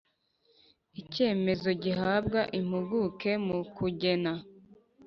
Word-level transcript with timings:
Icyemezo 1.01 1.69
gihabwa 1.83 2.41
impuguke 2.59 3.31
mu 3.45 3.57
kugena 3.75 4.31